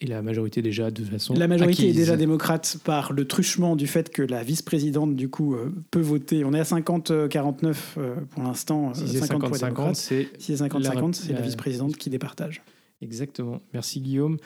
[0.02, 1.34] Et la majorité déjà de façon.
[1.34, 5.56] La majorité est déjà démocrate par le truchement du fait que la vice-présidente du coup
[5.56, 6.46] euh, peut voter.
[6.46, 8.94] On est à 50-49 euh, pour l'instant.
[8.94, 12.62] 50-50, c'est 50-50, c'est la, vice-présidente qui départage.
[13.02, 13.62] Exactement.
[13.74, 14.38] Merci Guillaume.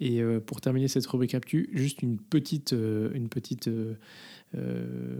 [0.00, 3.68] Et pour terminer cette rubrique Aptu, juste une petite, une petite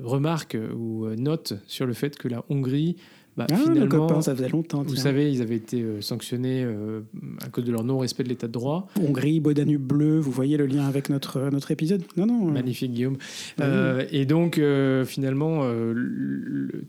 [0.02, 2.96] remarque ou note sur le fait que la Hongrie
[3.40, 4.82] bah, ah, finalement, ça faisait longtemps.
[4.82, 7.00] Vous savez, ils avaient été euh, sanctionnés euh,
[7.42, 8.86] à cause de leur non-respect de l'état de droit.
[9.00, 12.02] Hongrie, Bodanube bleu, vous voyez le lien avec notre, euh, notre épisode?
[12.18, 12.44] Non, non.
[12.44, 13.16] Magnifique, Guillaume.
[13.56, 14.60] Bah et donc,
[15.06, 15.62] finalement,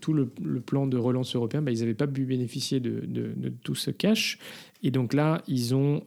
[0.02, 0.28] tout le,
[0.66, 4.38] plan de relance européen, bah, ils n'avaient pas pu bénéficier de, de, tout ce cash.
[4.84, 6.02] Et donc là, ils ont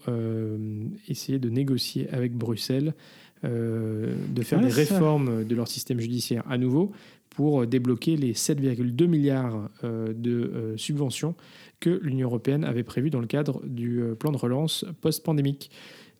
[1.08, 2.94] essayé de négocier avec Bruxelles.
[3.42, 6.92] de faire des réformes de leur système judiciaire à nouveau
[7.34, 11.34] pour débloquer les 7,2 milliards euh, de euh, subventions
[11.80, 15.70] que l'Union européenne avait prévues dans le cadre du euh, plan de relance post-pandémique.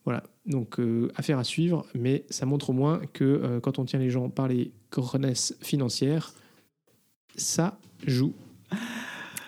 [0.04, 0.78] Voilà, donc
[1.14, 4.48] affaire à suivre, mais ça montre au moins que quand on tient les gens par
[4.48, 6.34] les cornesses financières,
[7.36, 8.34] ça joue.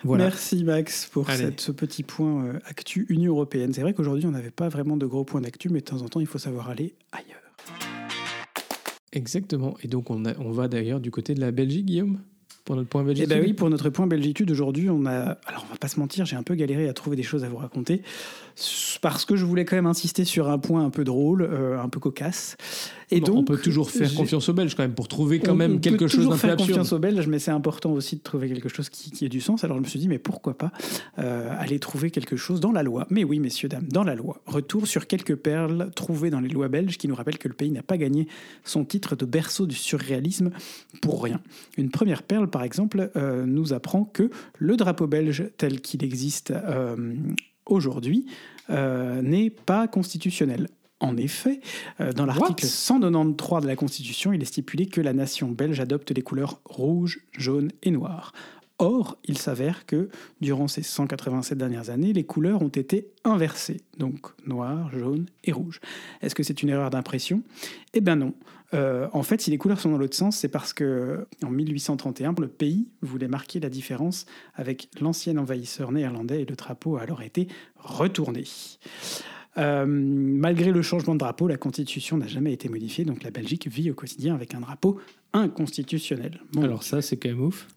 [0.03, 0.25] Voilà.
[0.25, 3.71] Merci Max pour cette- ce petit point euh, actu Union européenne.
[3.73, 6.07] C'est vrai qu'aujourd'hui on n'avait pas vraiment de gros points d'actu, mais de temps en
[6.09, 7.41] temps il faut savoir aller ailleurs.
[9.17, 9.75] Exactement.
[9.83, 12.19] Et donc, on, a- on va d'ailleurs du côté de la Belgique, Guillaume,
[12.65, 13.25] pour notre point Belgique.
[13.27, 15.37] Eh ben oui, pour notre point Belgitude aujourd'hui, on a.
[15.45, 17.49] Alors on va pas se mentir, j'ai un peu galéré à trouver des choses à
[17.49, 18.01] vous raconter
[19.01, 21.89] parce que je voulais quand même insister sur un point un peu drôle, euh, un
[21.89, 22.57] peu cocasse.
[23.09, 25.53] Et Bon, donc on peut toujours faire confiance aux Belges quand même pour trouver quand
[25.53, 26.71] on- même on quelque peut chose d'un peu faire absurde.
[26.71, 29.39] confiance aux Belges, mais c'est important aussi de trouver quelque chose qui, qui ait du
[29.39, 29.63] sens.
[29.63, 30.73] Alors je me suis dit, mais pourquoi pas
[31.17, 34.41] euh, aller trouver quelque chose dans la loi Mais oui, messieurs, dames, dans la loi.
[34.45, 37.71] Retour sur quelques perles trouvées dans les lois belges qui nous rappellent que le pays
[37.71, 38.27] n'a pas gagné
[38.65, 40.49] son titre de berceau du surréalisme
[41.01, 41.39] pour rien.
[41.77, 46.51] Une première perle, par exemple, euh, nous apprend que le drapeau belge tel qu'il existe
[46.51, 47.15] euh,
[47.65, 48.25] aujourd'hui
[48.69, 50.67] euh, n'est pas constitutionnel.
[50.99, 51.61] En effet,
[52.01, 52.69] euh, dans l'article What?
[52.69, 57.19] 193 de la Constitution, il est stipulé que la nation belge adopte les couleurs rouge,
[57.37, 58.33] jaune et noir.
[58.79, 64.27] Or, il s'avère que durant ces 187 dernières années, les couleurs ont été inversées, donc
[64.45, 65.81] noir, jaune et rouge.
[66.21, 67.41] Est-ce que c'est une erreur d'impression?
[67.93, 68.33] Eh bien non.
[68.73, 72.35] Euh, en fait, si les couleurs sont dans l'autre sens, c'est parce que en 1831,
[72.39, 77.21] le pays voulait marquer la différence avec l'ancien envahisseur néerlandais et le drapeau a alors
[77.21, 78.43] été retourné.
[79.57, 83.67] Euh, malgré le changement de drapeau, la Constitution n'a jamais été modifiée, donc la Belgique
[83.67, 84.99] vit au quotidien avec un drapeau
[85.33, 86.39] inconstitutionnel.
[86.53, 86.63] Bon.
[86.63, 87.67] Alors ça, c'est quand même ouf.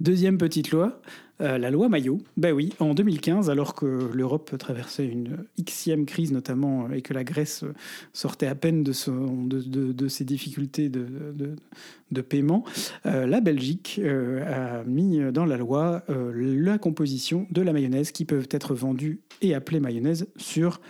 [0.00, 1.00] Deuxième petite loi,
[1.40, 2.18] euh, la loi Maillot.
[2.36, 7.14] Ben oui, en 2015, alors que l'Europe traversait une xème crise notamment euh, et que
[7.14, 7.64] la Grèce
[8.12, 12.64] sortait à peine de, son- de, de- de ses difficultés de, paiement,
[13.06, 18.24] euh, la Belgique euh, a mis dans la loi la composition de la mayonnaise qui
[18.24, 20.80] peuvent être vendue et appelée mayonnaise sur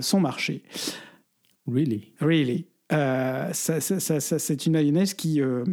[0.00, 0.62] son marché.
[1.66, 2.12] Really?
[2.20, 2.66] Really.
[2.92, 5.64] Euh, ça- ça- ça- ça- c'est une mayonnaise qui euh,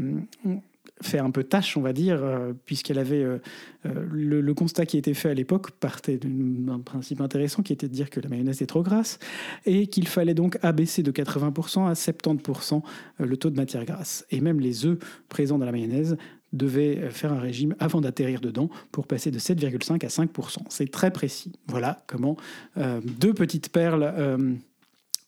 [1.01, 3.39] fait un peu tâche, on va dire, euh, puisqu'elle avait euh,
[3.85, 7.87] euh, le, le constat qui était fait à l'époque partait d'un principe intéressant qui était
[7.87, 9.17] de dire que la mayonnaise est trop grasse
[9.65, 12.81] et qu'il fallait donc abaisser de 80% à 70%
[13.19, 14.25] le taux de matière grasse.
[14.29, 14.97] Et même les œufs
[15.29, 16.17] présents dans la mayonnaise
[16.53, 20.57] devaient faire un régime avant d'atterrir dedans pour passer de 7,5 à 5%.
[20.69, 21.51] C'est très précis.
[21.67, 22.37] Voilà comment
[22.77, 24.13] euh, deux petites perles.
[24.17, 24.55] euh,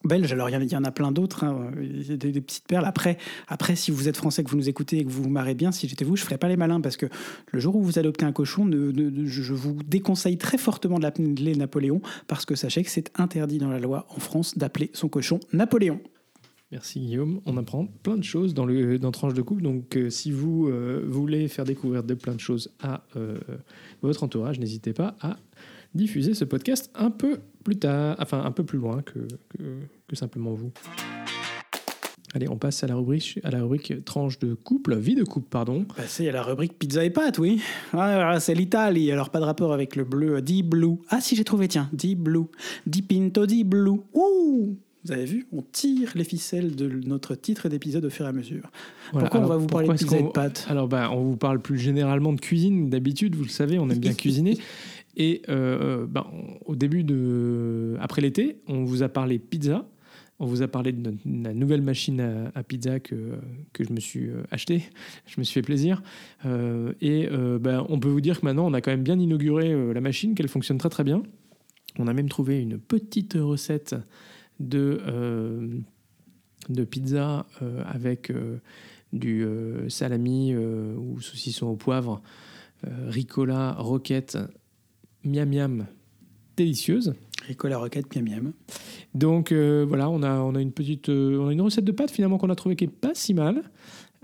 [0.04, 0.34] belges.
[0.34, 2.86] Alors, il y en a- plein d'autres, hein, des, petites perles.
[2.86, 5.54] Après, après, si vous êtes français, que vous nous écoutez et que vous vous marrez
[5.54, 7.06] bien, si j'étais vous, je ne ferais pas les malins parce que
[7.52, 12.02] le jour où vous adoptez un cochon, je vous déconseille très fortement de l'appeler Napoléon
[12.28, 16.02] parce que sachez que c'est interdit dans la loi en France d'appeler son cochon Napoléon.
[16.72, 17.42] Merci Guillaume.
[17.46, 19.62] On apprend plein de choses dans, le, dans Tranche de Coupe.
[19.62, 23.38] Donc, euh, si vous euh, voulez faire découvrir de plein de choses à euh,
[24.02, 25.36] votre entourage, n'hésitez pas à
[25.94, 29.20] diffuser ce podcast un peu plus tard, enfin un peu plus loin que,
[30.14, 30.72] simplement vous.
[32.34, 35.48] Allez, on passe à la rubrique, à la rubrique tranche de couple, vie de couple,
[35.50, 35.84] pardon.
[35.98, 37.62] Passez à la rubrique pizza et pâtes, oui.
[37.92, 40.96] Ah, c'est l'Italie, alors pas de rapport avec le bleu Deep Blue.
[41.10, 42.46] Ah si, j'ai trouvé, tiens, Deep Blue.
[42.88, 44.00] Deep Pinto Deep Blue.
[44.14, 48.30] Ouh Vous avez vu On tire les ficelles de notre titre d'épisode au fur et
[48.30, 48.70] à mesure.
[49.12, 49.30] Voilà.
[49.30, 50.66] Pourquoi on va vous parler de pizza et de pâtes?
[50.70, 52.90] Alors, bah, on vous parle plus généralement de cuisine.
[52.90, 54.58] D'habitude, vous le savez, on aime bien cuisiner.
[55.18, 57.96] Et euh, bah, on- au début de.
[58.00, 59.88] Après l'été, on vous a parlé pizza.
[60.40, 63.16] On vous a parlé de la nouvelle machine à, à pizza que,
[63.74, 64.84] que je me suis euh, achetée.
[65.28, 66.02] Je me suis fait plaisir.
[66.46, 69.20] Euh, et euh, bah, on peut vous dire que maintenant, on a quand même bien
[69.20, 71.22] inauguré la machine, qu'elle fonctionne très très bien.
[72.00, 73.96] On a même trouvé une petite recette
[74.62, 75.80] de, euh,
[76.70, 78.60] de pizza euh, avec euh,
[79.14, 79.46] du
[79.90, 82.22] salami ou saucisson au poivre,
[83.08, 84.38] ricola, roquette,
[85.26, 85.86] miam miam,
[86.56, 87.14] délicieuse.
[87.46, 88.54] Ricola roquette, miam miam.
[89.14, 92.38] Donc voilà, on a, on a une petite, on a une recette de pâtes finalement
[92.38, 93.64] qu'on a trouvée qui est pas si mal.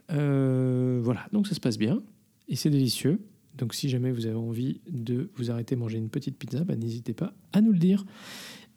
[0.08, 2.02] Voilà, donc ça se passe bien
[2.48, 3.20] et c'est délicieux.
[3.58, 7.14] Donc si jamais vous avez envie de vous arrêter manger une petite pizza, bah, n'hésitez
[7.14, 8.06] pas à nous le dire.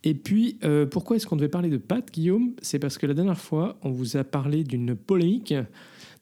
[0.02, 2.54] Et puis, euh, pourquoi est-ce qu'on devait parler de pâtes, Guillaume?
[2.62, 5.52] C'est parce que la dernière fois, on vous a parlé d'une polémique,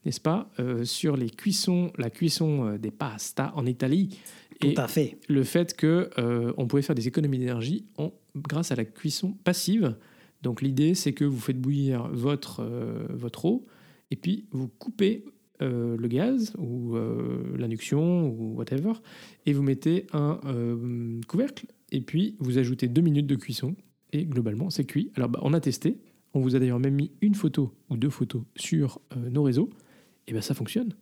[0.04, 4.18] n'est-ce pas, euh, sur les cuissons, la cuisson euh, des pastas en Italie.
[4.60, 5.18] Tout Et à fait.
[5.28, 9.36] le fait que euh, on pouvait faire des économies d'énergie en- grâce à la cuisson
[9.44, 9.94] passive.
[10.42, 12.64] Donc l'idée, c'est que vous faites bouillir votre,
[13.10, 13.66] votre eau
[14.10, 15.24] et puis vous coupez
[15.62, 18.92] euh, le gaz ou euh, l'induction ou whatever
[19.46, 23.74] et vous mettez un euh, couvercle et puis vous ajoutez deux minutes de cuisson
[24.12, 25.10] et globalement c'est cuit.
[25.16, 25.98] Alors bah, on a testé,
[26.34, 29.70] on vous a d'ailleurs même mis une photo ou deux photos sur nos réseaux
[30.26, 30.94] et ben ça fonctionne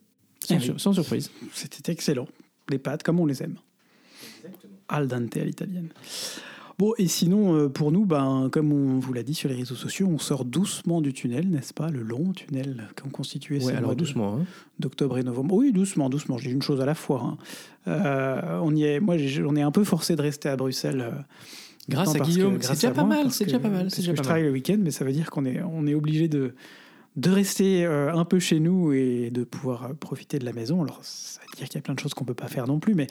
[0.44, 1.30] sans, sur- sans surprise.
[1.52, 2.28] C'était excellent.
[2.70, 3.56] Les pâtes comme on les aime.
[4.88, 5.88] Al dente à l'italienne.
[6.78, 9.74] Bon, et sinon, euh, pour nous, ben, comme on vous l'a dit sur les réseaux
[9.74, 13.70] sociaux, on sort doucement du tunnel, n'est-ce pas Le long tunnel qu'on constituait Ouais, ces
[13.70, 14.36] alors mois de- doucement.
[14.36, 14.44] hein.
[14.78, 15.54] d'octobre et novembre.
[15.54, 16.36] Oui, doucement, doucement.
[16.36, 17.22] Je dis une chose à la fois.
[17.24, 17.38] hein.
[17.88, 19.00] Euh, on y est.
[19.00, 21.00] Moi, j'ai- on est un peu forcé de rester à Bruxelles.
[21.00, 21.12] euh,
[21.88, 24.10] Grâce à Guillaume, c'est déjà à pas mal, c'est que- déjà pas mal, c'est déjà
[24.12, 24.48] je pas travaille mal.
[24.48, 26.52] le week-end, mais ça veut dire qu'on est, on est obligé de
[27.16, 30.82] de rester euh, un peu chez nous et de pouvoir euh, profiter de la maison.
[30.82, 32.78] Alors, ça veut dire qu'il y a plein de choses qu'on peut pas faire non
[32.78, 33.06] plus, mais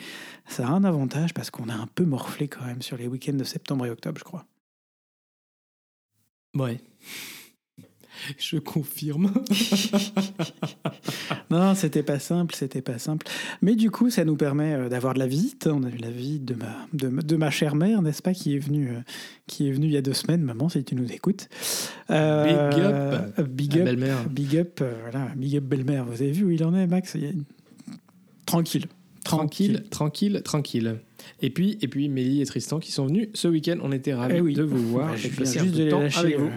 [0.47, 3.33] ça a un avantage parce qu'on a un peu morflé quand même sur les week-ends
[3.33, 4.45] de septembre et octobre, je crois.
[6.55, 6.79] Ouais.
[8.37, 9.31] Je confirme.
[11.51, 13.25] Non, c'était pas simple, c'était pas simple.
[13.61, 15.67] Mais du coup, ça nous permet euh, d'avoir de la visite.
[15.71, 18.55] On a eu la visite de ma, de, de ma chère mère, n'est-ce pas, qui
[18.55, 18.99] est venue, euh,
[19.47, 21.47] qui est venue il y a deux semaines, maman, si tu nous écoutes.
[22.09, 23.47] Euh, Big up.
[23.49, 23.85] Big up.
[23.85, 24.29] belle-mère.
[24.29, 26.05] Big up, euh, voilà, big up belle-mère.
[26.05, 27.13] Vous avez vu où il en est, Max?
[27.15, 27.29] Il a-
[28.45, 28.85] Tranquille.
[29.23, 30.95] Tranquille, tranquille, tranquille.
[31.41, 33.77] Et puis, et puis Mélie et Tristan qui sont venus ce week-end.
[33.81, 34.53] On était ravis Eh oui.
[34.53, 35.09] de vous voir.
[35.09, 36.49] Bah, et je viens juste de les lâcher avec vous.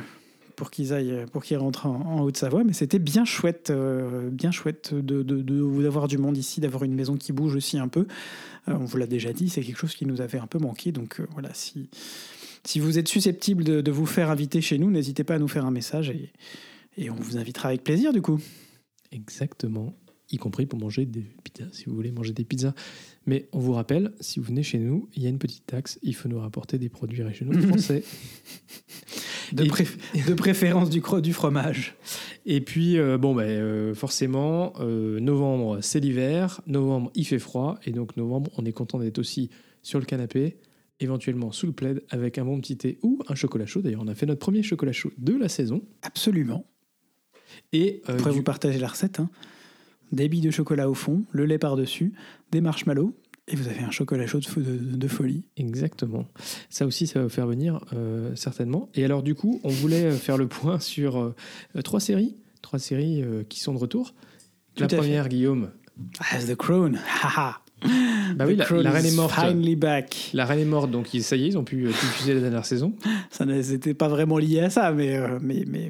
[0.59, 2.65] Pour qu'ils aillent, pour qu'ils rentrent en, Haute-Savoie.
[2.65, 7.17] Mais c'était bien chouette, euh, bien chouette de- d'avoir du monde ici, d'avoir une maison
[7.17, 8.07] qui bouge aussi un peu.
[8.69, 10.91] Euh, on vous l'a déjà dit, c'est quelque chose qui nous avait un peu manqué.
[10.91, 11.89] Donc euh, voilà, si,
[12.65, 15.47] si vous êtes susceptible de, de vous faire inviter chez nous, n'hésitez pas à nous
[15.49, 16.33] faire un message et,
[16.97, 18.41] et on vous invitera avec plaisir du coup.
[19.13, 19.95] Exactement.
[20.31, 22.75] Y compris pour manger des pizzas, si vous voulez manger des pizzas.
[23.27, 25.99] Mais on vous rappelle, si vous venez chez nous, il y a une petite taxe.
[26.03, 28.03] Il faut nous rapporter des produits régionaux français.
[29.53, 31.97] De, préférence du, fromage.
[32.45, 36.61] Et puis, euh, bon, euh, forcément, euh, novembre, c'est l'hiver.
[36.67, 37.79] Novembre, il fait froid.
[37.87, 39.49] Et donc, novembre, on est content d'être aussi
[39.83, 40.59] sur le canapé,
[41.01, 43.81] éventuellement sous le plaid, avec un bon petit thé ou un chocolat chaud.
[43.81, 45.83] D'ailleurs, on a fait notre premier chocolat chaud de la saison.
[46.03, 46.67] Absolument.
[47.73, 49.21] Et Je pourrais du- vous partager la recette.
[49.21, 49.31] hein.
[50.13, 52.13] Des billes de chocolat au fond, le lait par-dessus,
[52.51, 53.15] des marshmallows,
[53.51, 55.45] et vous avez un chocolat chaud de, fo- de- de folie.
[55.57, 56.27] Exactement.
[56.71, 58.89] Ça aussi, ça va vous faire venir euh, certainement.
[58.95, 61.35] Et alors, du coup, on voulait euh, faire le point sur euh,
[61.83, 64.15] trois séries, trois séries euh, qui sont de retour.
[64.75, 64.97] Tout la fait.
[64.99, 65.71] première, Guillaume.
[66.31, 66.99] As the crown.
[67.23, 67.61] Haha.
[68.35, 69.33] Bah oui, la, la reine est morte.
[69.35, 70.31] Finally back.
[70.35, 72.93] La reine est morte, donc ça y est, ils ont pu diffuser la dernière saison.
[73.31, 75.89] Ça n'était pas vraiment lié à ça, mais euh, mais mais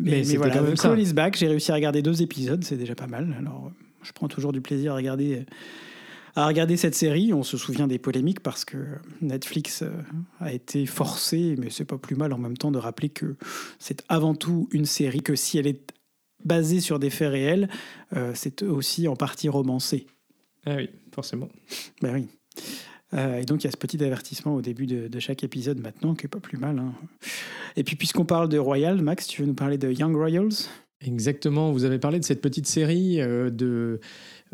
[0.00, 0.54] mais Mais voilà.
[0.54, 0.96] quand même ça.
[0.96, 1.36] Is back.
[1.36, 3.34] J'ai réussi à regarder deux épisodes, c'est déjà pas mal.
[3.38, 3.70] Alors,
[4.02, 5.44] je prends toujours du plaisir à regarder
[6.36, 7.32] à regarder cette série.
[7.32, 8.78] On se souvient des polémiques parce que
[9.20, 9.90] Netflix euh,
[10.40, 13.36] a été forcé, mais c'est pas plus mal en même temps de rappeler que
[13.78, 15.92] c'est avant tout une série que si elle est
[16.44, 17.68] basée sur des faits réels,
[18.16, 20.06] euh, c'est aussi en partie romancé.
[20.66, 21.48] Ah oui, forcément.
[22.02, 22.28] Ben oui.
[23.14, 25.80] Euh, et donc il y a ce petit avertissement au début de, de chaque épisode
[25.80, 26.78] maintenant qui est pas plus mal.
[26.78, 26.92] hein.
[27.76, 30.48] Et puis puisqu'on parle de Royal, Max, tu veux nous parler de Young Royals?
[31.04, 34.00] Exactement, vous avez parlé de cette petite série euh, de...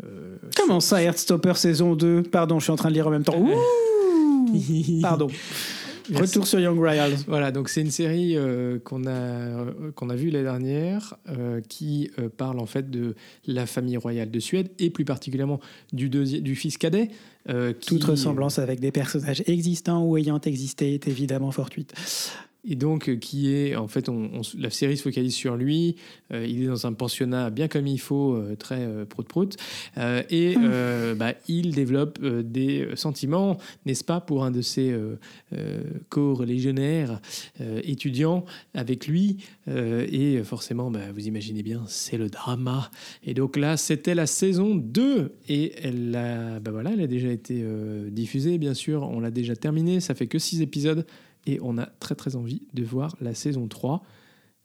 [0.03, 3.23] euh, Comment ça, Heartstopper saison 2 Pardon, je suis en train de lire en même
[3.25, 3.37] temps.
[3.39, 4.51] Ouh
[5.01, 5.27] Pardon.
[6.13, 7.17] Retour sur Young Royals.
[7.27, 11.59] Voilà, donc c'est une série euh, qu'on a, euh, qu'on a vue l'année dernière, euh,
[11.67, 13.13] qui parle en fait de
[13.45, 15.59] la famille royale de Suède, et plus particulièrement
[15.91, 17.09] du, deuxi- du fils cadet.
[17.49, 21.93] Euh, qui- Toute ressemblance avec des personnages existants ou ayant existé est évidemment fortuite.
[22.69, 25.95] Et donc, euh, qui est, en fait, on, on- la série se focalise sur lui.
[26.33, 29.55] Euh, il est dans un pensionnat bien comme il faut, euh, très euh, prout-prout.
[29.97, 34.93] Euh, et euh, bah, il développe des sentiments, n'est-ce pas, pour un de ses
[36.09, 37.21] co-religionnaires
[37.83, 39.37] étudiants avec lui.
[39.67, 42.89] Et forcément, bah, vous imaginez bien, c'est le drama.
[43.23, 45.33] Et donc là, c'était la saison 2.
[45.49, 47.63] Et elle a, bah voilà, elle a déjà été
[48.11, 49.03] diffusée, bien sûr.
[49.03, 49.99] On l'a déjà terminée.
[49.99, 51.05] Ça fait que 6 épisodes
[51.47, 54.03] et on a très très envie de voir la saison 3.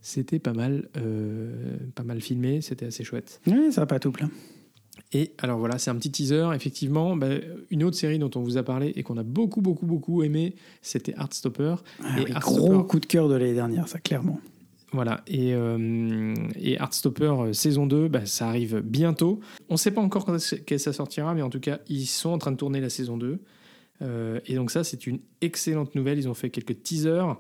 [0.01, 3.40] C'était pas mal, euh, pas mal filmé, c'était assez chouette.
[3.47, 4.31] Oui, ça va pas tout plein.
[5.12, 6.49] Et alors voilà, c'est un petit teaser.
[6.55, 7.29] Effectivement, bah,
[7.71, 10.55] une autre série dont on vous a parlé et qu'on a beaucoup beaucoup beaucoup aimé,
[10.83, 11.77] c'était Heartstopper.
[12.03, 12.40] Ah Et oui, Heartstopper-
[12.73, 14.40] gros coup de cœur de l'année dernière, ça clairement.
[14.95, 19.40] Voilà, et, euh, et Heartstopper euh, saison 2, bah, ça arrive bientôt.
[19.71, 22.37] On ne sait pas encore quand ça sortira, mais en tout cas, ils sont en
[22.38, 23.38] train de tourner la saison 2.
[24.03, 26.19] Euh, et donc ça, c'est une excellente nouvelle.
[26.19, 27.37] Ils ont fait quelques teasers,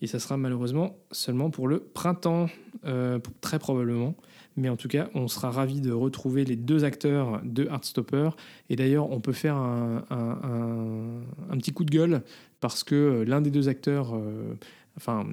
[0.00, 2.48] et ça sera malheureusement seulement pour le printemps,
[2.84, 4.14] euh, très probablement.
[4.56, 8.30] Mais en tout cas, on sera ravis de retrouver les deux acteurs de Heartstopper.
[8.70, 10.04] Et d'ailleurs, on peut faire un,
[11.58, 12.22] petit coup de gueule,
[12.60, 14.14] parce que euh, l'un des deux acteurs...
[14.96, 15.26] enfin,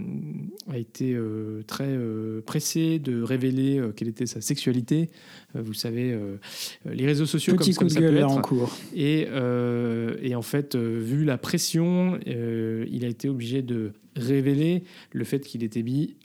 [0.69, 5.09] a été euh, très euh, pressé de révéler euh, quelle était sa sexualité.
[5.55, 6.17] Euh, vous savez,
[6.85, 8.37] les réseaux sociaux, Petit comme, coup comme de ça gueule peut là être.
[8.37, 8.77] en cours.
[8.95, 9.27] Et,
[10.23, 15.63] et en fait, vu la pression, il a été obligé de révéler le fait qu'il
[15.63, 16.15] était bi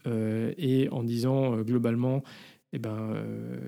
[0.58, 2.22] et en disant globalement,
[2.72, 3.14] eh ben,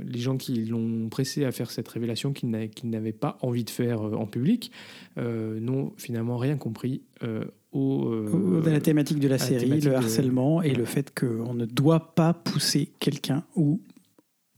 [0.06, 3.64] les gens qui l'ont pressé à faire cette révélation qu'il n'a- qu'il n'avait pas envie
[3.64, 4.70] de faire en public
[5.16, 7.02] n'ont finalement rien compris.
[7.72, 12.14] Au, euh, la thématique de la série, le harcèlement et le fait qu'on ne doit
[12.14, 13.80] pas pousser quelqu'un ou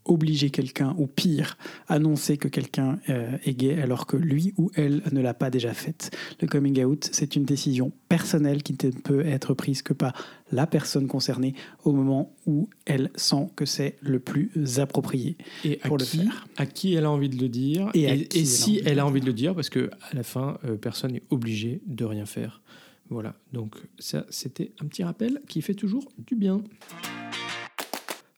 [0.04, 1.56] obliger quelqu'un, ou pire,
[1.88, 5.72] annoncer que quelqu'un euh, est gay alors que lui ou elle ne l'a pas déjà
[5.72, 6.10] faite.
[6.40, 10.12] Le coming out, c'est une décision personnelle qui ne peut être prise que par
[10.52, 15.96] la personne concernée au moment où elle sent que c'est le plus approprié et pour
[15.96, 16.48] le faire.
[16.56, 19.32] À qui elle a envie de le dire et, si elle a envie de le
[19.32, 22.59] dire, parce que à la fin, euh, personne n'est obligé de rien faire.
[23.10, 26.62] Voilà, donc ça, c'était un petit rappel qui fait toujours du bien.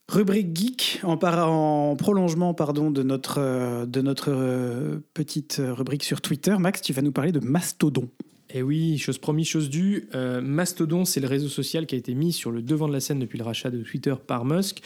[0.08, 6.20] Rubrique geek, en, en prolongement pardon, de notre, euh, de notre euh, petite rubrique sur
[6.20, 6.56] Twitter.
[6.58, 8.08] Max, tu vas nous parler de Mastodon.
[8.54, 10.08] Eh oui, chose promise, chose due.
[10.14, 13.00] Euh, Mastodon, c'est le réseau social qui a été mis sur le devant de la
[13.00, 14.82] scène depuis le rachat de Twitter par Musk.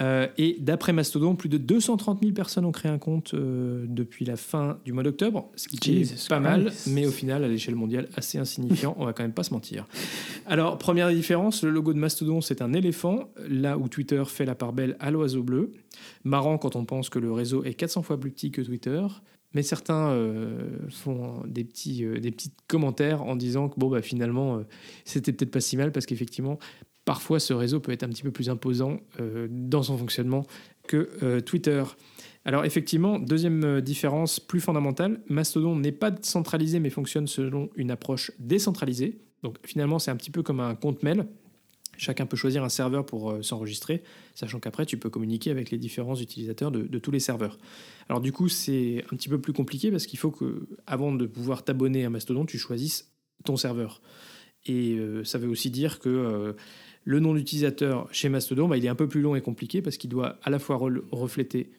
[0.00, 4.24] Euh, et d'après Mastodon, plus de 230 000 personnes ont créé un compte euh, depuis
[4.24, 7.74] la fin du mois d'octobre, ce qui est pas mal, mais au final, à l'échelle
[7.74, 9.86] mondiale, assez insignifiant, on va quand même pas se mentir.
[10.46, 14.54] Alors, première différence, le logo de Mastodon, c'est un éléphant, là où Twitter fait la
[14.54, 15.72] part belle à l'oiseau bleu.
[16.24, 19.02] Marrant quand on pense que le réseau est 400 fois plus petit que Twitter.
[19.52, 24.62] Mais certains euh, font des petits, des petits commentaires en disant que bon, bah, finalement,
[25.04, 26.60] c'était peut-être pas si mal parce qu'effectivement,
[27.10, 30.46] parfois ce réseau peut être un petit peu plus imposant euh, dans son fonctionnement
[30.86, 31.82] que euh, Twitter.
[32.44, 37.90] Alors effectivement, deuxième euh, différence plus fondamentale, Mastodon n'est pas centralisé mais fonctionne selon une
[37.90, 39.18] approche décentralisée.
[39.42, 41.26] Donc finalement c'est un petit peu comme un compte mail.
[41.98, 44.04] Chacun peut choisir un serveur pour s'enregistrer,
[44.36, 47.58] sachant qu'après tu peux communiquer avec les différents utilisateurs de, de tous les serveurs.
[48.08, 51.26] Alors du coup c'est un petit peu plus compliqué parce qu'il faut que, avant de
[51.26, 53.10] pouvoir t'abonner à Mastodon, tu choisisses
[53.44, 54.00] ton serveur.
[54.66, 56.54] Et ça veut aussi dire que
[57.04, 59.96] le nom d'utilisateur chez Mastodon, bah, il est un peu plus long et compliqué parce
[59.96, 60.78] qu'il doit à la fois
[61.10, 61.70] refléter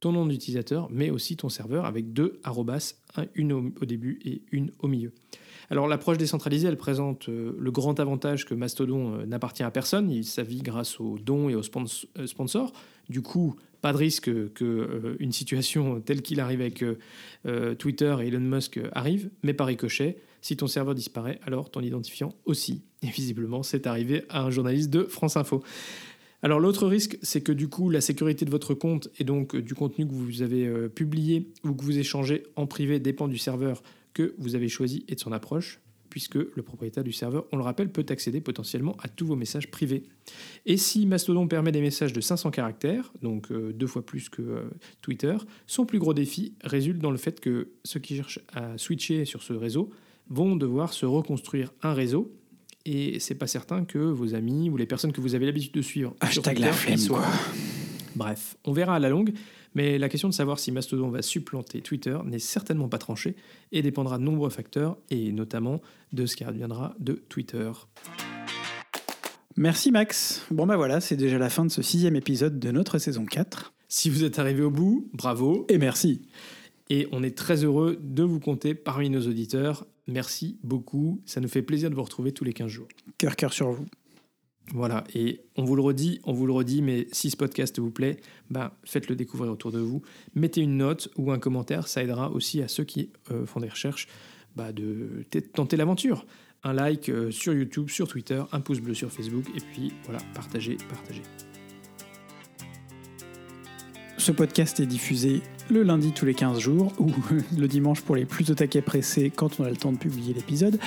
[0.00, 2.94] ton nom d'utilisateur, mais aussi ton serveur avec deux arrobas,
[3.34, 5.12] une au, début et une au milieu.
[5.70, 10.10] Alors l'approche décentralisée, elle présente euh, le grand avantage que Mastodon euh, n'appartient à personne,
[10.10, 12.72] il s'avit grâce aux dons et aux euh, sponsors.
[13.10, 16.84] Du coup, pas de risque que une situation telle qu'il arrive avec
[17.78, 22.34] Twitter et Elon Musk arrive, mais par ricochet, si ton serveur disparaît, alors ton identifiant
[22.44, 22.82] aussi.
[23.02, 25.62] Et visiblement, c'est arrivé à un journaliste de France Info.
[26.42, 29.62] Alors l'autre risque, c'est que du coup, la sécurité de votre compte et donc euh,
[29.62, 33.38] du contenu que vous avez euh, publié ou que vous échangez en privé dépend du
[33.38, 33.82] serveur
[34.14, 37.64] que vous avez choisi et de son approche, puisque le propriétaire du serveur, on le
[37.64, 40.04] rappelle, peut accéder potentiellement à tous vos messages privés.
[40.64, 44.62] Et si Mastodon permet des messages de 500 caractères, donc euh, deux fois plus que
[45.02, 49.24] Twitter, son plus gros défi résulte dans le fait que ceux qui cherchent à switcher
[49.24, 49.90] sur ce réseau
[50.30, 52.32] vont devoir se reconstruire un réseau.
[52.90, 55.82] Et c'est pas certain que vos amis ou les personnes que vous avez l'habitude de
[55.82, 56.14] suivre.
[56.20, 57.22] Hashtag la flemme, quoi.
[58.16, 59.34] Bref, on verra à la longue,
[59.74, 63.36] mais la question de savoir si Mastodon va supplanter Twitter n'est certainement pas tranchée
[63.72, 65.82] et dépendra de nombreux facteurs, et notamment
[66.14, 67.70] de ce qui adviendra de Twitter.
[69.58, 70.46] Merci Max.
[70.50, 73.74] Bon ben voilà, c'est déjà la fin de ce sixième épisode de notre saison 4.
[73.88, 75.66] Si vous êtes arrivé au bout, bravo.
[75.68, 76.22] Et merci.
[76.88, 79.84] Et on est très heureux de vous compter parmi nos auditeurs.
[80.08, 81.20] Merci beaucoup.
[81.26, 82.88] Ça nous fait plaisir de vous retrouver tous les 15 jours.
[83.18, 83.86] Cœur, cœur sur vous.
[84.74, 87.90] Voilà, et on vous le redit, on vous le redit, mais si ce podcast vous
[87.90, 88.18] plaît,
[88.50, 90.02] bah, faites-le découvrir autour de vous.
[90.34, 93.68] Mettez une note ou un commentaire, ça aidera aussi à ceux qui euh, font des
[93.68, 94.08] recherches
[94.56, 96.26] bah, de tenter l'aventure.
[96.64, 100.20] Un like euh, sur YouTube, sur Twitter, un pouce bleu sur Facebook, et puis voilà,
[100.34, 101.22] partagez, partagez.
[104.18, 107.12] Ce podcast est diffusé le lundi tous les 15 jours ou
[107.56, 110.80] le dimanche pour les plus au pressés quand on a le temps de publier l'épisode.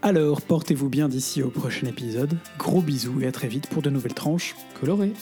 [0.00, 2.36] Alors, portez-vous bien d'ici au prochain épisode.
[2.58, 5.12] Gros bisous et à très vite pour de nouvelles tranches colorées.